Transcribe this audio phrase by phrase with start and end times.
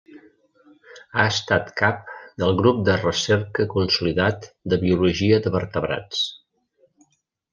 [1.17, 2.07] Ha estat cap
[2.43, 6.25] del Grup de Recerca consolidat de Biologia de Vertebrats.